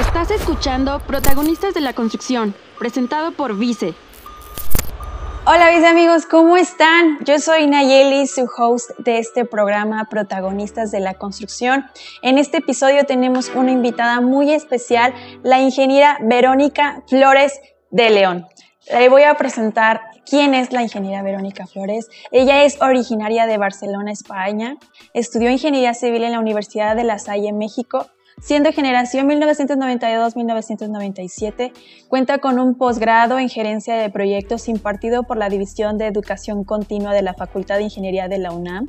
[0.00, 3.94] Estás escuchando Protagonistas de la Construcción, presentado por Vice.
[5.46, 7.18] Hola mis amigos, ¿cómo están?
[7.24, 11.86] Yo soy Nayeli, su host de este programa Protagonistas de la Construcción.
[12.20, 17.58] En este episodio tenemos una invitada muy especial, la ingeniera Verónica Flores
[17.90, 18.46] de León.
[18.90, 22.08] Le voy a presentar quién es la ingeniera Verónica Flores.
[22.32, 24.76] Ella es originaria de Barcelona, España.
[25.14, 28.06] Estudió ingeniería civil en la Universidad de La Salle, México
[28.40, 31.72] Siendo generación 1992-1997,
[32.08, 37.14] cuenta con un posgrado en gerencia de proyectos impartido por la División de Educación Continua
[37.14, 38.88] de la Facultad de Ingeniería de la UNAM.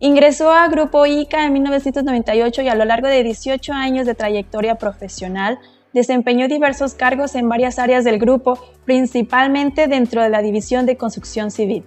[0.00, 4.74] Ingresó a Grupo ICA en 1998 y a lo largo de 18 años de trayectoria
[4.74, 5.60] profesional
[5.94, 11.50] desempeñó diversos cargos en varias áreas del grupo, principalmente dentro de la División de Construcción
[11.50, 11.86] Civil.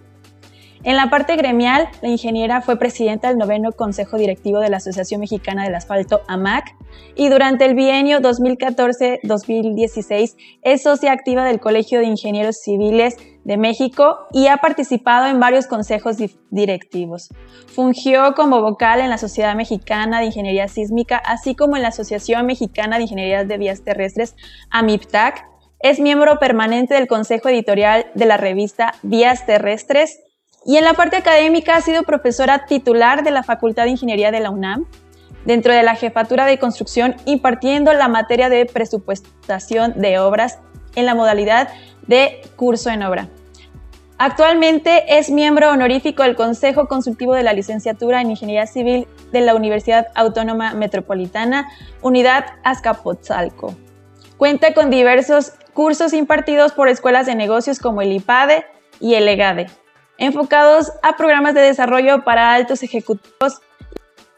[0.81, 5.19] En la parte gremial, la ingeniera fue presidenta del noveno Consejo Directivo de la Asociación
[5.19, 6.73] Mexicana del Asfalto, AMAC,
[7.15, 14.19] y durante el bienio 2014-2016 es socia activa del Colegio de Ingenieros Civiles de México
[14.31, 16.15] y ha participado en varios consejos
[16.49, 17.27] directivos.
[17.67, 22.45] Fungió como vocal en la Sociedad Mexicana de Ingeniería Sísmica, así como en la Asociación
[22.45, 24.37] Mexicana de Ingeniería de Vías Terrestres,
[24.69, 25.45] AMIPTAC.
[25.81, 30.21] Es miembro permanente del Consejo Editorial de la revista Vías Terrestres
[30.69, 34.39] y en la parte académica ha sido profesora titular de la Facultad de Ingeniería de
[34.39, 34.85] la UNAM,
[35.43, 40.59] dentro de la jefatura de construcción, impartiendo la materia de presupuestación de obras
[40.93, 41.69] en la modalidad
[42.05, 43.29] de curso en obra.
[44.19, 49.55] Actualmente es miembro honorífico del Consejo Consultivo de la Licenciatura en Ingeniería Civil de la
[49.55, 51.67] Universidad Autónoma Metropolitana,
[52.03, 53.73] Unidad Azcapotzalco.
[54.37, 58.67] Cuenta con diversos cursos impartidos por escuelas de negocios como el IPADE
[58.99, 59.65] y el EGADE
[60.19, 63.61] enfocados a programas de desarrollo para altos ejecutivos.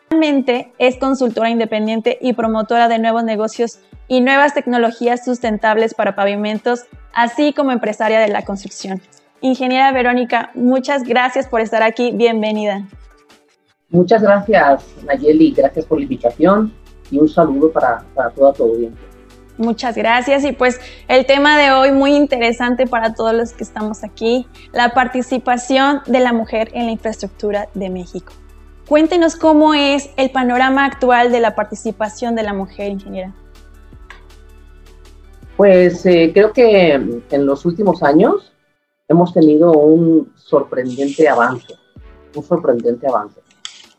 [0.04, 6.86] Actualmente es consultora independiente y promotora de nuevos negocios y nuevas tecnologías sustentables para pavimentos,
[7.14, 9.02] así como empresaria de la construcción.
[9.42, 12.12] Ingeniera Verónica, muchas gracias por estar aquí.
[12.12, 12.88] Bienvenida.
[13.90, 15.52] Muchas gracias, Nayeli.
[15.52, 16.74] Gracias por la invitación
[17.10, 19.11] y un saludo para, para toda tu audiencia.
[19.62, 24.04] Muchas gracias y pues el tema de hoy muy interesante para todos los que estamos
[24.04, 28.34] aquí, la participación de la mujer en la infraestructura de México.
[28.88, 33.36] Cuéntenos cómo es el panorama actual de la participación de la mujer ingeniera.
[35.58, 38.52] Pues eh, creo que en los últimos años
[39.08, 41.76] hemos tenido un sorprendente avance,
[42.36, 43.40] un sorprendente avance.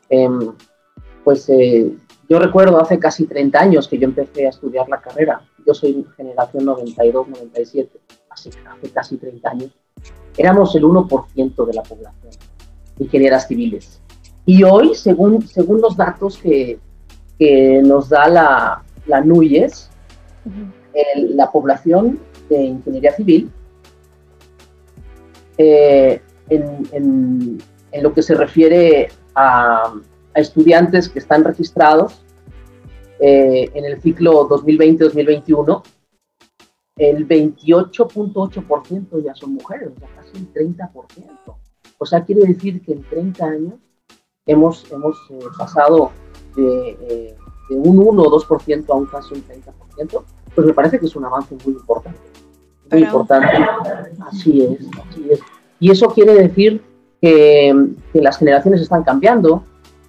[0.09, 0.53] Em,
[1.23, 1.93] pues eh,
[2.33, 5.43] yo recuerdo hace casi 30 años que yo empecé a estudiar la carrera.
[5.67, 7.89] Yo soy generación 92-97,
[8.31, 8.51] hace
[8.93, 9.71] casi 30 años.
[10.37, 12.33] Éramos el 1% de la población,
[12.99, 14.01] ingenieras civiles.
[14.45, 16.79] Y hoy, según, según los datos que,
[17.39, 19.91] que nos da la, la NUYES,
[21.15, 22.19] la población
[22.49, 23.51] de ingeniería civil,
[25.59, 27.59] eh, en, en,
[27.93, 29.95] en, lo que se refiere a,
[30.35, 32.25] a estudiantes que están registrados,
[33.25, 35.83] eh, en el ciclo 2020-2021,
[36.97, 40.91] el 28.8% ya son mujeres, o sea, casi el 30%.
[41.99, 43.75] O sea, quiere decir que en 30 años
[44.45, 46.11] hemos, hemos eh, pasado
[46.57, 47.37] de, eh,
[47.71, 50.25] de, un 1 o 2% a un casi un 30%,
[50.57, 52.19] pues me parece que es un avance muy importante.
[52.91, 53.57] Muy importante.
[54.27, 55.41] Así es, así es.
[55.79, 56.83] Y eso quiere decir
[57.21, 57.73] que,
[58.13, 59.63] que, las generaciones están cambiando,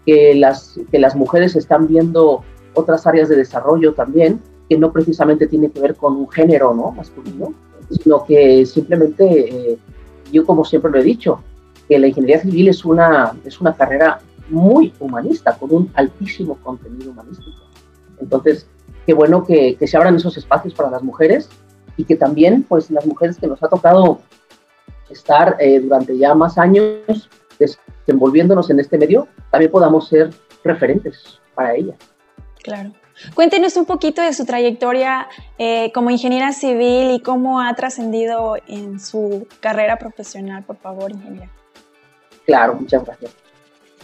[0.04, 2.44] que las, que las mujeres están viendo
[2.74, 6.92] otras áreas de desarrollo también, que no precisamente tiene que ver con un género ¿no?
[6.92, 7.54] masculino,
[7.90, 9.78] sino que simplemente, eh,
[10.32, 11.42] yo como siempre lo he dicho,
[11.88, 14.20] que la ingeniería civil es una, es una carrera
[14.50, 17.58] muy humanista, con un altísimo contenido humanístico.
[18.20, 18.68] Entonces,
[19.06, 21.50] qué bueno que, que se abran esos espacios para las mujeres
[21.98, 24.20] y que también, pues, las mujeres que nos ha tocado
[25.10, 27.30] estar eh, durante ya más años
[27.60, 30.32] desenvolviéndonos en este medio, también podamos ser
[30.64, 31.98] referentes para ellas.
[32.64, 32.92] Claro.
[33.36, 39.00] Cuéntenos un poquito de su trayectoria eh, como ingeniera civil y cómo ha trascendido en
[39.00, 41.50] su carrera profesional, por favor, ingeniera.
[42.46, 43.36] Claro, muchas gracias.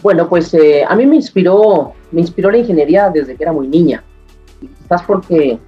[0.02, 3.66] Bueno, pues eh, a mí me inspiró, me inspiró la ingeniería desde que era muy
[3.66, 4.04] niña.
[4.60, 5.58] Quizás porque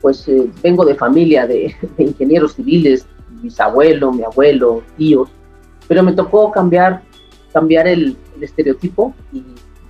[0.00, 3.06] pues eh, vengo de familia de, ingenieros civiles,
[3.42, 5.30] bisabuelo, mi abuelo, tíos,
[5.88, 7.02] pero me tocó cambiar,
[7.52, 9.42] cambiar el, el estereotipo y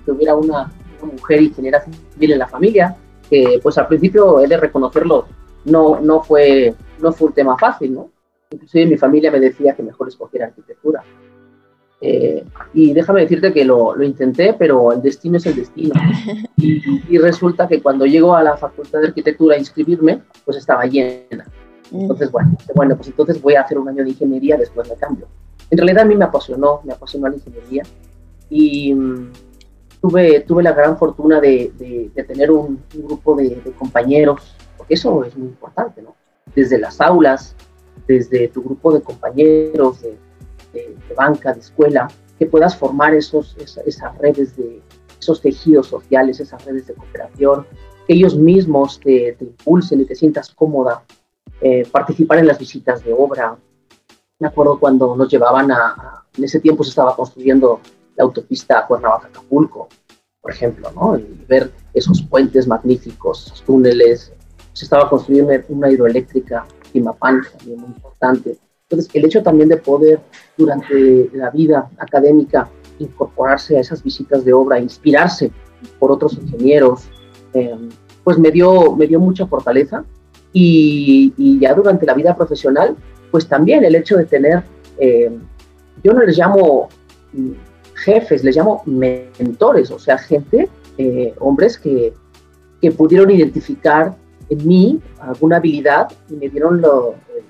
[0.03, 0.71] que hubiera una,
[1.01, 1.83] mujer ingeniera
[2.13, 2.95] civil en la familia,
[3.29, 5.25] que pues al principio he de reconocerlo,
[5.65, 8.09] no, no, fue, no fue un tema fácil, ¿no?
[8.51, 11.03] Inclusive mi familia me decía que mejor escogiera arquitectura.
[12.01, 12.43] Eh,
[12.73, 15.93] y déjame decirte que lo, lo, intenté, pero el destino es el destino.
[16.57, 21.45] Y, resulta que cuando llego a la Facultad de Arquitectura a inscribirme, pues estaba llena.
[21.91, 22.01] Mm.
[22.01, 25.27] Entonces, bueno, bueno, pues entonces voy a hacer un año de ingeniería, después me cambio.
[25.69, 27.83] En realidad a mí me apasionó, me apasionó la ingeniería
[28.49, 29.31] y mm,
[30.05, 31.71] tuve, tuve la gran fortuna de,
[32.13, 36.15] de, tener un, grupo de, de, compañeros, porque eso es muy importante, ¿no?
[36.55, 37.55] Desde las aulas,
[38.07, 40.15] desde tu grupo de compañeros, de,
[41.17, 42.07] banca, de escuela,
[42.37, 44.81] que puedas formar esos, esas, redes de
[45.19, 47.65] esos tejidos sociales, esas redes de cooperación,
[48.05, 51.03] que ellos mismos te, impulsen y te sientas cómoda,
[51.61, 53.57] eh, participar en las visitas de obra.
[54.37, 57.79] Me acuerdo cuando nos llevaban a, en ese tiempo se estaba construyendo
[58.15, 59.87] la autopista Cuernavaca-Acapulco,
[60.41, 61.17] por ejemplo, ¿no?
[61.17, 64.31] Y ver esos puentes magníficos, esos túneles.
[64.73, 68.57] Se estaba construyendo una hidroeléctrica, Timapán, también muy importante.
[68.83, 70.19] Entonces, el hecho también de poder
[70.57, 72.69] durante la vida académica
[72.99, 75.51] incorporarse a esas visitas de obra, inspirarse
[75.99, 77.09] por otros ingenieros,
[77.53, 77.89] em,
[78.23, 80.03] pues me dio, me dio mucha fortaleza.
[80.53, 82.95] Y, y, ya durante la vida profesional,
[83.31, 84.63] pues también el hecho de tener,
[84.99, 85.41] em,
[86.03, 86.87] yo no les llamo
[87.95, 92.13] jefes, les llamo mentores, o sea, gente, eh, hombres que,
[92.81, 94.15] que, pudieron identificar
[94.49, 97.43] en mí alguna habilidad y me dieron, lo, eh,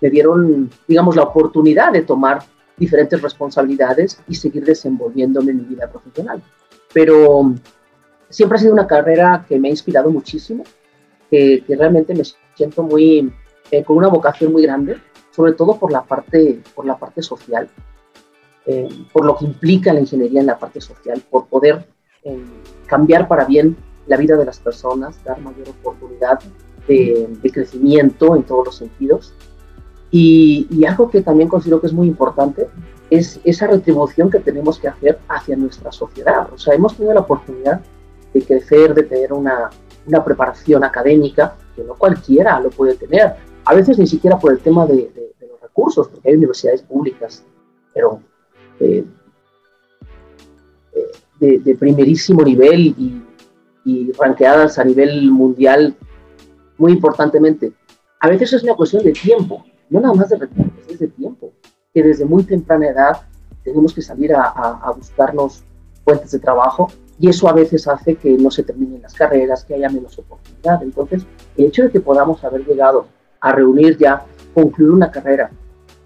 [0.00, 2.42] me dieron, digamos, la oportunidad de tomar
[2.76, 6.42] diferentes responsabilidades y seguir desenvolviéndome en mi vida profesional.
[6.92, 7.54] Pero
[8.28, 10.64] siempre ha sido una carrera que me ha inspirado muchísimo,
[11.30, 12.24] que, que realmente me
[12.54, 13.32] siento muy,
[13.70, 14.96] eh, con una vocación muy grande,
[15.30, 17.68] sobre todo por la parte, por la parte social.
[18.68, 21.86] Eh, por lo que implica la ingeniería en la parte social, por poder
[22.24, 22.42] eh,
[22.86, 23.76] cambiar para bien
[24.08, 26.40] la vida de las personas, dar mayor oportunidad
[26.88, 29.34] de, crecimiento en todos los sentidos.
[30.10, 32.68] Y, algo que también considero que es muy importante
[33.08, 36.48] es esa retribución que tenemos que hacer hacia nuestra sociedad.
[36.52, 37.80] O sea, hemos tenido la oportunidad
[38.34, 39.70] de crecer, de tener una,
[40.06, 43.36] una preparación académica que no cualquiera lo puede tener.
[43.64, 47.44] A veces ni siquiera por el tema de, de los recursos, porque hay universidades públicas,
[47.94, 48.20] pero
[48.80, 49.04] eh,
[51.40, 53.22] de, primerísimo nivel y,
[53.84, 55.94] y ranqueadas a nivel mundial
[56.78, 57.72] muy importantemente.
[58.20, 61.52] A veces es una cuestión de tiempo, no nada más de recursos, es de tiempo,
[61.92, 63.22] que desde muy temprana edad
[63.62, 65.64] tenemos que salir a, a, buscarnos
[66.04, 66.88] fuentes de trabajo
[67.18, 70.82] y eso a veces hace que no se terminen las carreras, que haya menos oportunidad.
[70.82, 71.26] Entonces,
[71.56, 73.06] el hecho de que podamos haber llegado
[73.40, 74.24] a reunir ya,
[74.54, 75.50] concluir una carrera,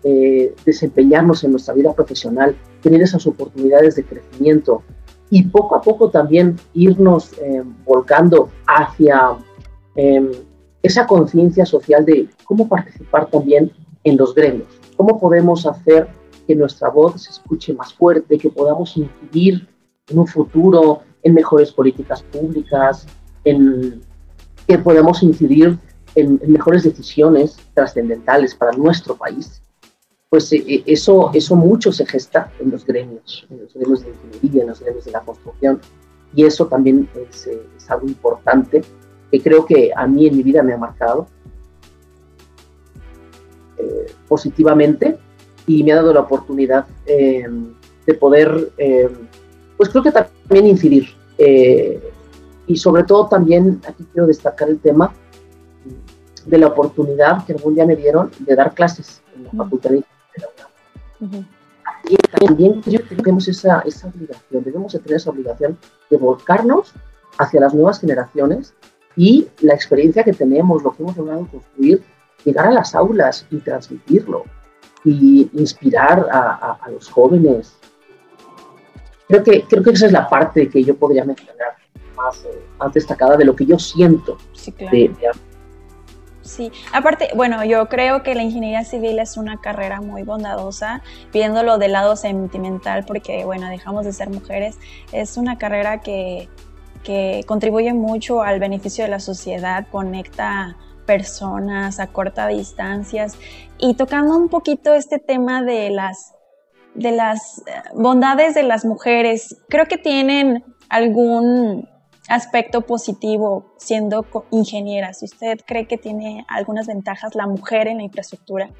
[0.02, 4.82] eh, desempeñarnos en nuestra vida profesional, tener esas oportunidades de crecimiento
[5.28, 9.36] y poco a poco también irnos eh, volcando hacia
[9.96, 10.30] em,
[10.82, 16.08] esa conciencia social de cómo participar también en los gremios, cómo podemos hacer
[16.46, 19.68] que nuestra voz se escuche más fuerte, que podamos incidir
[20.08, 23.06] en un futuro en mejores políticas públicas,
[23.44, 24.00] en
[24.66, 25.78] que podamos incidir
[26.14, 29.59] en mejores decisiones trascendentales para nuestro país
[30.30, 34.10] pues eh, eh, eso, eso mucho se gesta en los gremios, en los gremios de
[34.10, 35.80] ingeniería, en los gremios de la construcción,
[36.34, 38.82] y eso también es, eh, algo importante
[39.32, 41.26] que creo que a mí en mi vida me ha marcado
[44.28, 45.18] positivamente
[45.66, 47.72] y me ha dado la oportunidad em,
[48.06, 49.10] de poder, em,
[49.76, 51.08] pues creo que también incidir.
[52.66, 55.12] y sobre todo también, aquí quiero destacar el tema
[56.46, 60.04] de la oportunidad que algún día me dieron de dar clases en la Facultad de
[62.08, 66.92] y también yo que tenemos esa, esa obligación, debemos tener esa obligación de volcarnos
[67.38, 68.74] hacia las nuevas generaciones
[69.16, 72.02] y la experiencia que tenemos, lo que hemos logrado construir,
[72.44, 74.44] llegar a las aulas y transmitirlo
[75.04, 77.76] y inspirar a, a, los jóvenes.
[79.28, 81.76] Creo que, creo que esa es la parte que yo podría mencionar
[82.16, 84.90] más, eh, más destacada de lo que yo siento sí, claro.
[84.96, 85.28] de, de
[86.42, 91.78] Sí, aparte, bueno, yo creo que la ingeniería civil es una carrera muy bondadosa, viéndolo
[91.78, 94.78] del lado sentimental, porque, bueno, dejamos de ser mujeres,
[95.12, 96.48] es una carrera que,
[97.04, 103.36] que contribuye mucho al beneficio de la sociedad, conecta personas, a corta distancias.
[103.78, 106.34] Y tocando un poquito este tema de las
[106.94, 107.62] de las
[107.94, 111.88] bondades de las mujeres, creo que tienen algún
[112.30, 115.12] aspecto positivo siendo ingeniera?
[115.12, 118.70] Si usted cree que tiene algunas ventajas la mujer en la infraestructura.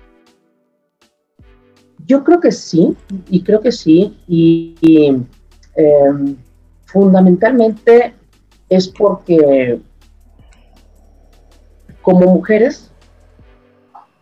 [2.07, 2.97] Yo creo que sí,
[3.29, 4.77] y creo que sí, y,
[5.75, 6.37] em,
[6.87, 8.15] fundamentalmente
[8.69, 9.81] es porque
[12.03, 12.91] como mujeres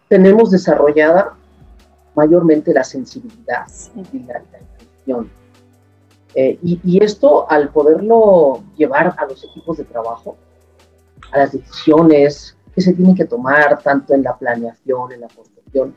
[0.08, 1.36] tenemos desarrollada
[2.14, 5.30] mayormente la sensibilidad y la, intención.
[6.34, 10.36] Eh, y, esto, al poderlo llevar a los equipos de trabajo,
[11.32, 15.94] a las decisiones que se tienen que tomar, tanto en la planeación, en la construcción,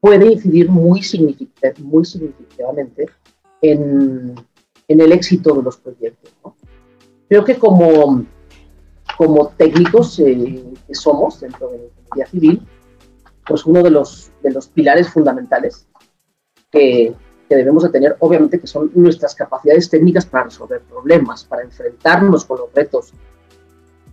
[0.00, 1.00] puede incidir muy,
[1.78, 3.06] muy significativamente
[3.62, 4.34] en,
[4.88, 6.32] en, el éxito de los proyectos.
[7.28, 8.24] Creo que como,
[9.16, 12.66] como técnicos eh, que somos dentro de la ingeniería civil,
[13.46, 15.86] pues uno de los, de los pilares fundamentales
[16.70, 17.14] que,
[17.54, 22.44] que, debemos de tener, obviamente, que son nuestras capacidades técnicas para resolver problemas, para enfrentarnos
[22.44, 23.12] con los retos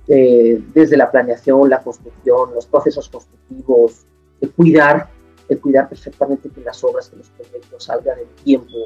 [0.07, 4.05] eh, desde la planeación, la construcción, los procesos constructivos,
[4.39, 5.09] de cuidar,
[5.47, 8.77] de cuidar perfectamente que las obras, que los proyectos salgan en tiempo,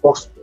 [0.00, 0.40] costo.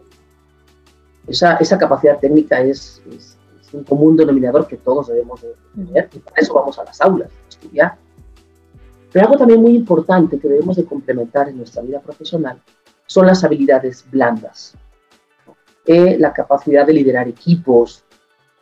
[1.28, 6.10] Esa, esa capacidad técnica es, es, es, un común denominador que todos debemos de tener
[6.14, 7.98] y para eso vamos a las aulas, a estudiar
[9.16, 12.60] pero algo también muy importante que debemos de complementar en nuestra vida profesional
[13.08, 14.76] son las habilidades blandas.
[15.86, 18.04] Eh, la capacidad de liderar equipos,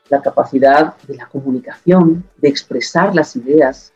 [0.10, 3.94] la capacidad de la comunicación, de expresar las ideas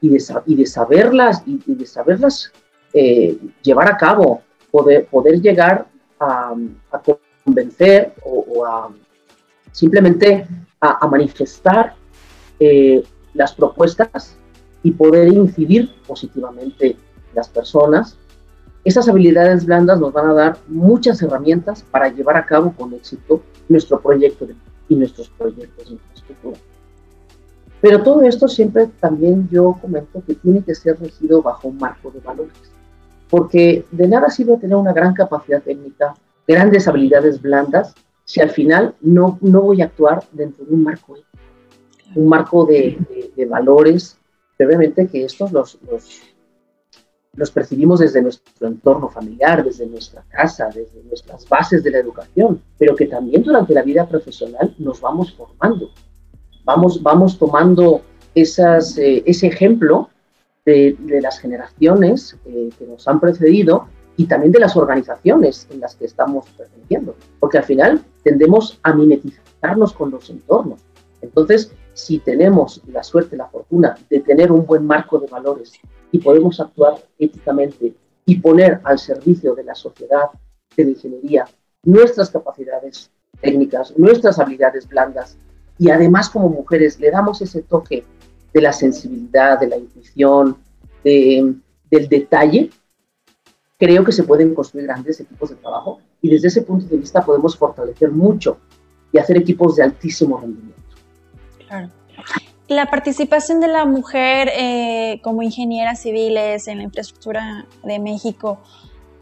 [0.00, 0.20] y de,
[0.66, 2.52] saberlas, y, de saberlas
[2.92, 5.88] eh, llevar a cabo, poder, poder llegar
[6.20, 6.54] a,
[7.44, 8.92] convencer o,
[9.72, 10.46] simplemente
[10.80, 11.94] a, manifestar
[12.60, 13.02] eh,
[13.34, 14.36] las propuestas
[14.82, 16.96] y poder incidir positivamente
[17.34, 18.16] las personas.
[18.88, 23.42] Esas habilidades blandas nos van a dar muchas herramientas para llevar a cabo con éxito
[23.68, 24.48] nuestro proyecto
[24.88, 26.56] y nuestros proyectos de infraestructura.
[27.82, 32.10] Pero todo esto siempre también yo comento que tiene que ser regido bajo un marco
[32.10, 32.56] de valores,
[33.28, 36.14] porque de nada sirve tener una gran capacidad técnica,
[36.46, 41.14] grandes habilidades blandas, si al final no, no voy a actuar dentro de un marco
[42.14, 42.96] un marco de,
[43.50, 44.16] valores
[44.58, 45.78] obviamente que estos los,
[47.50, 52.96] percibimos desde nuestro entorno familiar, desde nuestra casa, desde nuestras bases de la educación, pero
[52.96, 55.90] que también durante la vida profesional nos vamos formando.
[56.64, 58.02] Vamos, vamos tomando
[58.34, 60.10] esas, eh, ese ejemplo
[60.64, 65.94] de, las generaciones eh, que nos han precedido y también de las organizaciones en las
[65.94, 70.80] que estamos perteneciendo, porque al final tendemos a mimetizarnos con los entornos.
[71.22, 75.72] Entonces, si tenemos la suerte, la fortuna de tener un buen marco de valores
[76.12, 77.92] y podemos actuar éticamente
[78.24, 80.28] y poner al servicio de la sociedad,
[80.76, 81.48] de la ingeniería,
[81.82, 85.36] nuestras capacidades técnicas, nuestras habilidades blandas
[85.76, 88.04] y además como mujeres le damos ese toque
[88.54, 90.56] de la sensibilidad, de la intuición,
[91.02, 92.70] del detalle,
[93.76, 97.24] creo que se pueden construir grandes equipos de trabajo y desde ese punto de vista
[97.24, 98.58] podemos fortalecer mucho
[99.10, 100.77] y hacer equipos de altísimo rendimiento.
[102.68, 108.58] La participación de la mujer eh, como ingeniera civiles en la infraestructura de México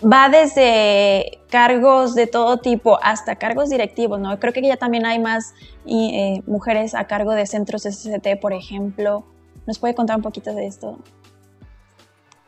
[0.04, 4.38] va desde cargos de todo tipo hasta cargos directivos, ¿no?
[4.38, 5.54] Creo que ya también hay más
[5.86, 9.24] eh, mujeres a cargo de centros SCT, por ejemplo.
[9.66, 10.98] ¿Nos puede contar un poquito de esto?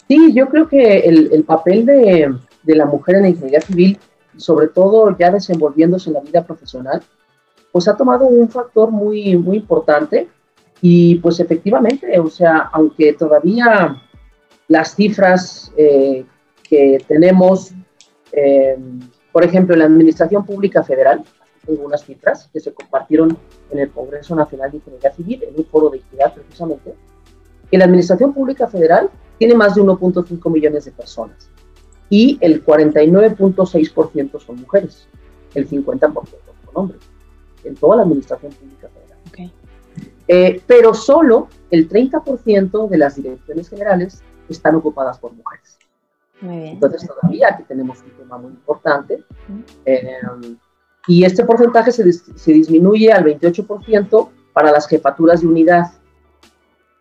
[0.09, 3.99] Sí, yo creo que el, papel de, la mujer en la ingeniería civil,
[4.37, 7.02] sobre todo ya desenvolviéndose en la vida profesional,
[7.78, 10.26] pues ha tomado un factor muy, muy importante
[10.82, 14.02] y pues efectivamente, o sea, aunque todavía
[14.66, 16.26] las cifras eh,
[16.68, 17.70] que tenemos,
[18.32, 18.76] eh,
[19.30, 21.23] por ejemplo, en la Administración Pública Federal,
[21.64, 23.38] tengo unas cifras que se compartieron
[23.70, 26.94] en el Congreso Nacional de Ingeniería Civil, en un foro de equidad precisamente,
[27.70, 29.08] que la Administración Pública Federal
[29.38, 31.49] tiene más de 1.5 millones de personas
[32.11, 35.06] y el 49.6% son mujeres,
[35.54, 37.17] el 50% son hombres
[37.65, 39.53] en toda la administración pública federal.
[40.31, 45.79] Eh, pero solo el 30% de las direcciones generales están ocupadas por mujeres.
[46.41, 49.25] Entonces todavía aquí tenemos un tema muy importante.
[49.85, 50.21] Eh,
[51.07, 55.87] y este porcentaje se, se, disminuye al 28% para las jefaturas de unidad,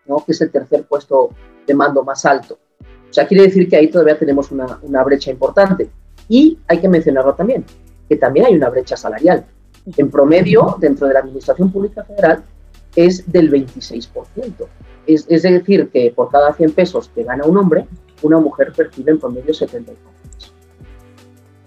[0.06, 0.24] ¿no?
[0.24, 1.30] que es el tercer puesto
[1.66, 2.58] de mando más alto.
[2.80, 5.90] O sea, quiere decir que ahí todavía tenemos una, una brecha importante.
[6.28, 7.64] Y hay que mencionarlo también,
[8.08, 9.46] que también hay una brecha salarial.
[9.96, 12.44] En promedio, dentro de la Administración Pública Federal,
[12.94, 14.66] es del 26%.
[15.06, 17.86] Es, es decir, que por cada 100 pesos que gana un hombre,
[18.22, 20.54] una mujer percibe en promedio 74 pesos.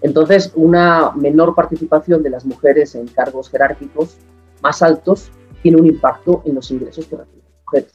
[0.01, 4.17] Entonces, una menor participación de las mujeres en cargos jerárquicos
[4.61, 7.93] más altos tiene un impacto en los ingresos que reciben las mujeres.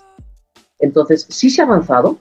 [0.78, 2.18] Entonces, sí se ha avanzado.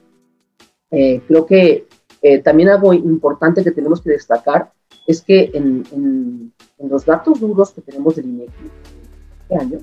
[0.92, 1.88] Eh, creo que
[2.22, 4.72] eh, también algo importante que tenemos que destacar
[5.06, 8.52] es que en, los datos duros que tenemos del INEGI
[9.42, 9.78] este año,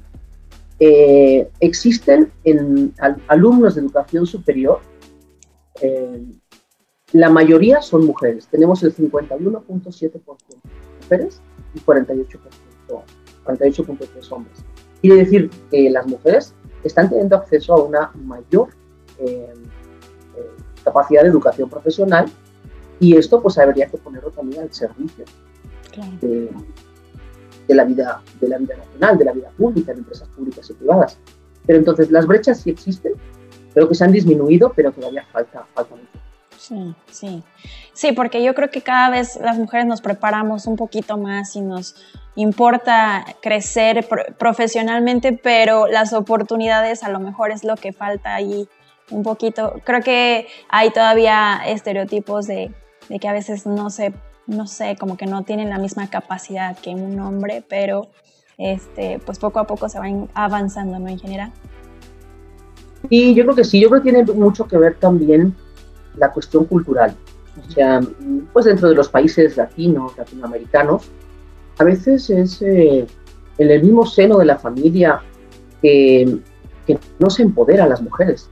[0.79, 2.93] eh, existen en
[3.29, 4.81] alumnos de educación superior
[5.81, 6.25] eh,
[7.13, 8.47] la mayoría son mujeres.
[8.49, 10.23] Tenemos el 51.7%
[11.03, 11.41] mujeres
[11.75, 12.39] y 48%,
[13.45, 14.65] 48.3 hombres.
[15.01, 18.69] Quiere decir que las mujeres están teniendo acceso a una mayor
[19.19, 19.53] eh,
[20.37, 20.51] eh,
[20.85, 22.27] capacidad de educación profesional
[22.99, 25.25] y esto pues habría que ponerlo también al servicio
[26.21, 26.51] de,
[27.69, 31.19] la vida, de la vida nacional, de la vida pública, de empresas públicas y privadas.
[31.67, 33.13] Pero entonces las brechas sí existen,
[33.73, 36.09] creo que se han disminuido, pero todavía falta, falta mucho.
[36.59, 37.43] Sí, sí.
[37.93, 41.61] Sí, porque yo creo que cada vez las mujeres nos preparamos un poquito más y
[41.61, 41.97] nos
[42.37, 44.07] importa crecer
[44.39, 48.69] profesionalmente, pero las oportunidades a lo mejor es lo que falta ahí
[49.11, 49.81] un poquito.
[49.85, 52.73] Creo que hay todavía estereotipos de,
[53.09, 54.15] de que a veces no sé,
[54.47, 58.09] no sé, como que no tienen la misma capacidad que un hombre, pero
[58.59, 61.53] este, pues poco a poco se va avanzando, ¿no, ingeniera?
[63.09, 65.55] Sí, yo creo que sí, yo creo que tiene mucho que ver también
[66.17, 67.15] la cuestión cultural.
[67.59, 68.01] O sea,
[68.53, 71.11] pues dentro de los países latinos, latinoamericanos,
[71.79, 73.07] a veces es eh,
[73.59, 75.21] en el mismo seno de la familia
[75.81, 76.39] que,
[76.87, 78.49] que no se empodera a las mujeres.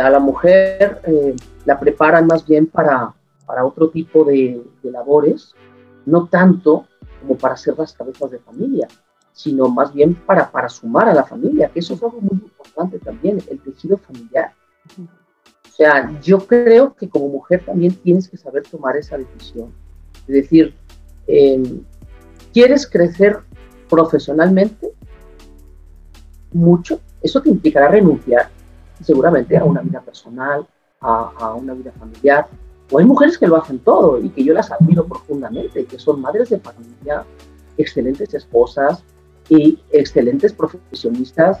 [0.00, 1.34] a la mujer eh,
[1.64, 3.12] la preparan más bien para,
[3.46, 5.54] para otro tipo de, de, labores,
[6.04, 6.86] no tanto
[7.20, 8.88] como para ser las cabezas de familia,
[9.32, 12.98] sino más bien para, para sumar a la familia, que eso es algo muy importante
[12.98, 14.52] también, el tejido familiar.
[14.98, 19.74] O sea, yo creo que como mujer también tienes que saber tomar esa decisión.
[20.26, 20.74] Es decir,
[21.26, 21.82] eh,
[22.52, 23.40] ¿quieres crecer
[23.88, 24.92] profesionalmente?
[26.52, 27.00] Mucho.
[27.20, 28.48] Eso te implicará renunciar
[29.02, 30.66] seguramente a una vida personal,
[31.00, 32.48] a, a una vida familiar.
[32.90, 36.20] O hay mujeres que lo hacen todo y que yo las admiro profundamente, que son
[36.20, 37.24] madres de familia,
[37.76, 39.02] excelentes esposas
[39.48, 41.60] y excelentes profesionistas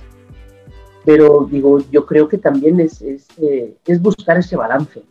[1.06, 5.04] pero digo, yo creo que también es, es, eh, es buscar ese balance.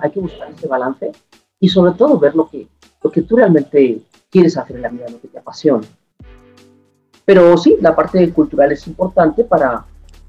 [0.00, 1.10] Hay que buscar ese balance
[1.58, 2.68] y sobre todo ver lo que,
[3.02, 5.84] lo que tú realmente quieres hacer en la vida, lo que te apasiona.
[7.24, 9.84] Pero sí, la parte cultural es importante para,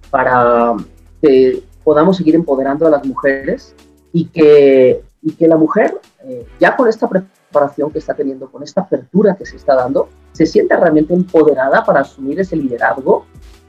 [0.09, 0.73] para
[1.21, 3.75] que podamos seguir empoderando a las mujeres
[4.11, 8.61] y que, y que la mujer, eh, ya con esta preparación que está teniendo, con
[8.61, 13.25] esta apertura que se está dando, se sienta realmente empoderada para asumir ese liderazgo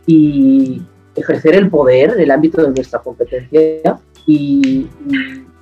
[0.07, 0.83] y,
[1.16, 4.87] ejercer el poder en el ámbito de nuestra competencia y,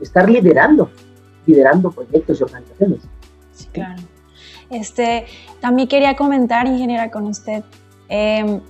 [0.01, 0.91] estar liderando,
[1.47, 3.03] liderando proyectos y organizaciones.
[3.53, 4.03] Sí, claro.
[4.71, 5.27] Este,
[5.61, 7.63] también quería comentar, ingeniera, con usted,
[8.09, 8.61] em,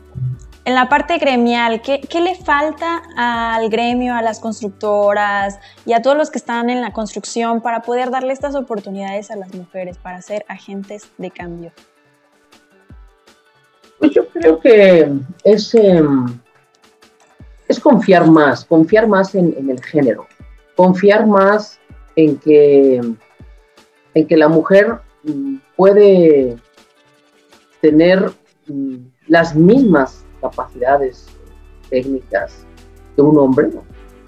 [0.64, 6.02] en la parte gremial, ¿qué, ¿qué, le falta al gremio, a las constructoras y a
[6.02, 9.98] todos los que están en la construcción para poder darle estas oportunidades a las mujeres
[9.98, 11.72] para ser agentes de cambio?
[13.98, 15.12] Pues yo creo que
[15.44, 16.26] es em,
[17.68, 20.26] es confiar más, confiar más en, el género,
[20.76, 21.78] confiar más
[22.16, 23.00] en que,
[24.14, 26.56] en que la mujer mm, puede
[27.80, 28.30] tener
[28.66, 28.96] mm,
[29.28, 31.26] las mismas capacidades
[31.88, 32.66] técnicas
[33.16, 33.70] que un hombre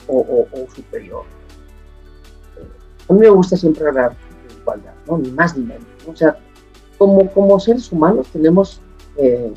[0.08, 1.24] o, superior.
[3.08, 4.10] A mí me gusta siempre hablar
[4.48, 5.18] de igualdad, ¿no?
[5.18, 5.86] ni más ni menos.
[6.06, 6.38] O sea,
[6.98, 8.80] como, como seres humanos tenemos
[9.18, 9.52] eh,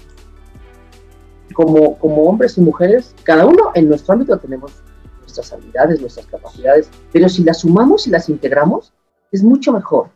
[1.54, 4.74] como, como hombres y mujeres, cada uno en nuestro ámbito tenemos
[5.22, 8.94] nuestras habilidades, nuestras capacidades, pero si las sumamos y las integramos,
[9.32, 10.10] es mucho mejor,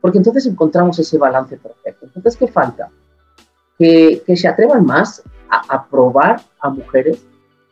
[0.00, 2.06] porque entonces encontramos ese balance perfecto.
[2.06, 2.90] Entonces, ¿qué falta?
[3.78, 7.26] Que, que se atrevan más a, a probar a mujeres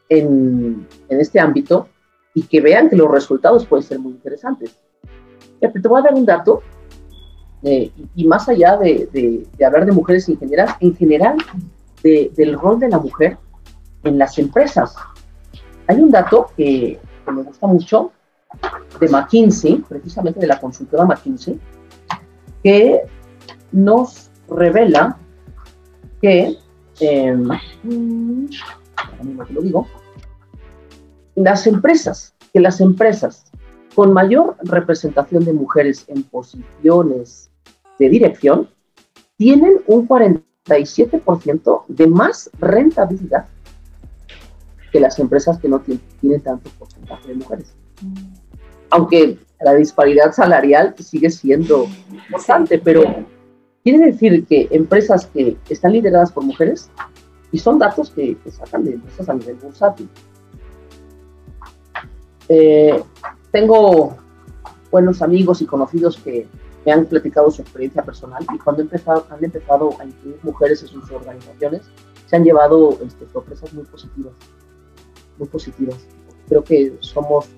[0.08, 1.88] en, en, este ámbito
[2.34, 4.76] y que vean que los resultados pueden ser muy interesantes.
[5.60, 6.62] Te voy a dar un dato,
[7.62, 11.37] eh, y, más allá de, de, de hablar de mujeres ingenieras, en general
[12.02, 13.38] del rol de la mujer
[14.02, 14.94] en las empresas.
[15.87, 18.12] Hay un dato que, me gusta mucho
[19.00, 21.58] de McKinsey, precisamente de la consultora McKinsey,
[22.62, 23.02] que
[23.72, 25.18] nos revela
[26.20, 26.56] que,
[27.00, 27.37] eh,
[29.50, 29.87] lo digo,
[31.35, 33.46] las empresas, que las empresas
[33.94, 37.50] con mayor representación de mujeres en posiciones
[37.98, 38.68] de dirección
[39.37, 43.46] tienen un 40 37% de más rentabilidad
[44.90, 47.74] que las empresas que no tienen, tanto porcentaje de mujeres.
[48.90, 53.02] Aunque la disparidad salarial sigue siendo importante, pero
[53.85, 56.90] quiere decir que empresas que están lideradas por mujeres,
[57.53, 60.09] y son datos que, sacan de empresas a nivel bursátil.
[62.49, 63.01] Eh,
[63.53, 64.16] tengo
[64.90, 66.49] buenos amigos y conocidos que
[66.85, 71.11] me han platicado su experiencia personal y cuando han empezado a incluir mujeres en sus
[71.12, 71.83] organizaciones,
[72.27, 74.33] se han llevado este, sorpresas muy positivas,
[75.38, 76.05] muy positivas.
[76.49, 77.49] Creo que somos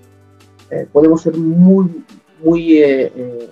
[0.69, 2.03] eh, podemos ser muy,
[2.43, 3.49] muy, eh,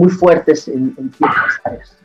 [0.00, 1.96] muy fuertes en, ciertas áreas.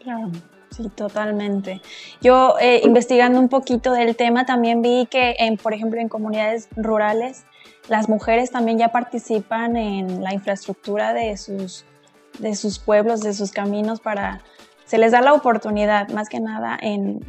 [0.00, 0.30] Claro.
[0.70, 1.82] Sí, totalmente.
[2.22, 7.44] Yo investigando un poquito del tema también vi que, en, por ejemplo, en comunidades rurales,
[7.90, 11.84] las mujeres también ya participan en la infraestructura de sus,
[12.38, 14.40] de sus pueblos, de sus caminos para...
[14.86, 17.20] Se les da la oportunidad, más que nada, en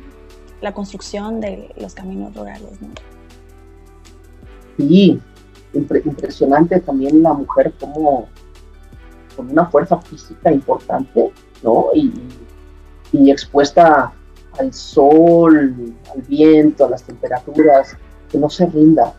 [0.62, 2.82] la construcción de los caminos rurales.
[2.82, 2.88] ¿no?
[4.78, 5.20] Sí,
[5.74, 8.30] impresionante también la mujer como
[9.36, 11.32] con una fuerza física importante,
[11.63, 11.88] ¿no?
[11.93, 12.12] Y,
[13.30, 14.12] expuesta
[14.58, 17.96] al sol, al viento, a las temperaturas,
[18.30, 19.13] que no se rinda.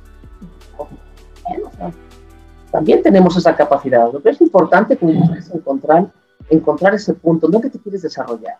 [2.73, 4.13] también tenemos esa capacidad.
[4.13, 4.99] Lo que es importante
[5.39, 6.13] es encontrar,
[6.51, 8.59] encontrar ese punto, no que te quieres desarrollar.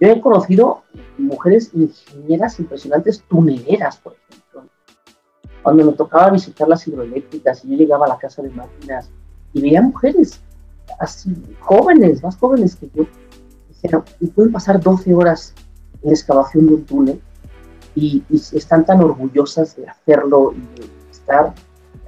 [0.00, 0.82] Yo he conocido
[1.16, 4.64] mujeres ingenieras impresionantes, tuneleras, por ejemplo.
[5.62, 9.10] Cuando me tocaba visitar las hidroeléctricas y yo llegaba a la casa de máquinas
[9.58, 10.40] y veía mujeres
[10.98, 13.06] así, jóvenes, más jóvenes que yo,
[13.68, 15.54] dijeron, y pueden pasar 12 horas
[16.02, 17.20] en la excavación de un túnel
[17.94, 21.54] y, están tan orgullosas de hacerlo y de estar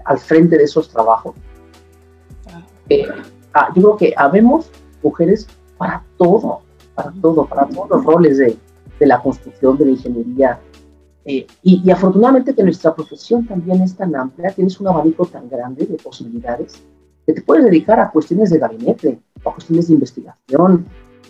[0.05, 1.35] al frente de esos trabajos.
[3.53, 4.71] Ah, yo creo que habemos
[5.03, 6.61] mujeres para todo,
[6.95, 8.57] para todo, para todos los roles de,
[8.99, 10.61] de la construcción, de la ingeniería.
[11.25, 15.49] Eh, y, y, afortunadamente que nuestra profesión también es tan amplia, tienes un abanico tan
[15.49, 16.83] grande de posibilidades,
[17.31, 20.85] que te puedes dedicar a cuestiones de gabinete, a cuestiones de investigación,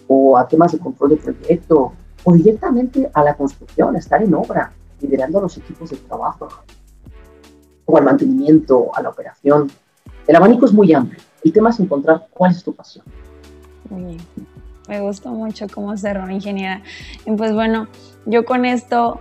[0.09, 1.93] o a temas de control de proyecto,
[2.25, 6.49] o directamente a la construcción, a estar en obra, liderando los equipos de trabajo,
[7.85, 9.71] o al mantenimiento, a la operación.
[10.27, 11.21] El abanico es muy amplio.
[11.45, 13.05] El tema es encontrar cuál es tu pasión.
[13.91, 14.19] Muy bien.
[14.89, 16.83] Me gustó mucho cómo cerró ingeniera.
[17.27, 17.89] Y pues bueno,
[18.25, 19.21] yo con esto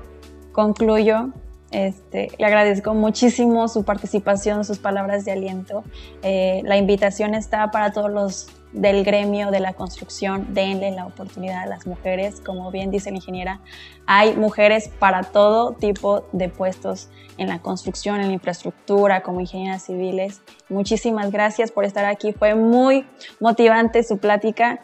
[0.54, 1.30] concluyo.
[1.72, 5.84] Este, le agradezco muchísimo su participación, sus palabras de aliento.
[6.24, 11.64] Eh, la invitación está para todos los del gremio de la construcción, denle la oportunidad
[11.64, 12.42] a las mujeres.
[12.42, 13.62] Como bien dice la ingeniera,
[14.06, 19.84] hay mujeres para todo tipo de puestos en la construcción, en la infraestructura, como ingenieras
[19.84, 20.42] civiles.
[20.70, 22.34] Muchísimas gracias por estar aquí.
[22.34, 23.08] Fue muy
[23.40, 24.80] motivante su plática.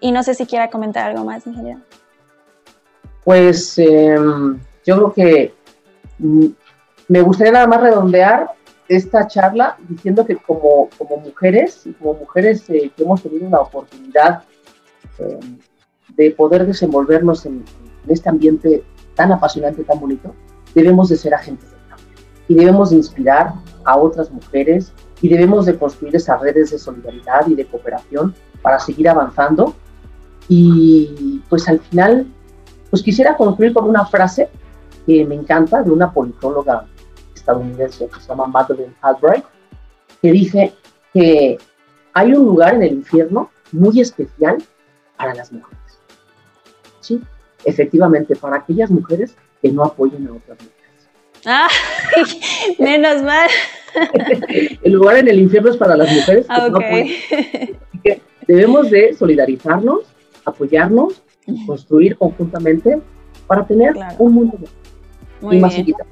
[0.00, 1.80] Y no sé si quiera comentar algo más, ingeniero.
[3.24, 5.54] Pues em, yo creo que
[6.18, 8.50] me gustaría nada más redondear
[8.88, 14.42] esta charla diciendo que como, como mujeres como mujeres eh, que hemos tenido la oportunidad
[15.18, 15.58] em,
[16.16, 17.64] de poder desenvolvernos en,
[18.08, 20.34] este ambiente tan apasionante, tan bonito,
[20.74, 22.06] debemos de ser agentes de cambio.
[22.48, 23.52] Y debemos de inspirar
[23.84, 28.78] a otras mujeres y debemos de construir esas redes de solidaridad y de cooperación para
[28.78, 29.74] seguir avanzando.
[30.48, 32.26] Y pues al final,
[32.88, 34.48] pues quisiera concluir con una frase
[35.08, 36.84] que me encanta de una politóloga
[37.34, 39.42] estadounidense que se llama Madeleine Albright,
[40.20, 40.74] que dice
[41.14, 41.56] que
[42.12, 44.58] hay un lugar en el infierno muy especial
[45.16, 45.78] para las mujeres.
[47.00, 47.22] Sí,
[47.64, 51.08] efectivamente, para aquellas mujeres que no apoyen a otras mujeres.
[51.46, 51.68] Ah,
[52.78, 53.48] menos mal.
[54.82, 57.06] el lugar en el infierno es para las mujeres que no apoyan.
[57.06, 60.02] Así que debemos de solidarizarnos
[60.44, 61.22] apoyarnos,
[61.66, 63.00] construir conjuntamente
[63.46, 64.58] para tener un mundo
[65.40, 66.04] Muy más chiquito.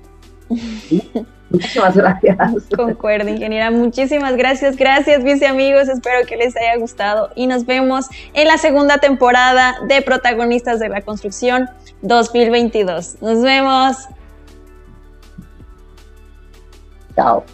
[1.51, 2.37] Muchísimas gracias.
[2.75, 3.71] Concuerdo, ingeniera.
[3.71, 4.77] Muchísimas gracias.
[4.77, 5.89] Gracias, mis amigos.
[5.89, 10.89] Espero que les haya gustado y nos vemos en la segunda temporada de Protagonistas de
[10.89, 11.69] la Construcción
[12.03, 13.23] 2022.
[13.23, 13.97] Nos vemos.
[17.15, 17.45] Chao.